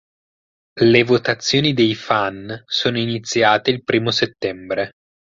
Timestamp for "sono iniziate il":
2.65-3.83